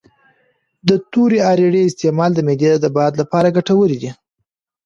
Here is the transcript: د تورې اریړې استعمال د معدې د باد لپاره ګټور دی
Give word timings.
د 0.87 0.89
تورې 1.11 1.39
اریړې 1.51 1.81
استعمال 1.85 2.31
د 2.35 2.39
معدې 2.47 2.71
د 2.79 2.85
باد 2.97 3.13
لپاره 3.21 3.53
ګټور 3.57 3.89
دی 4.01 4.11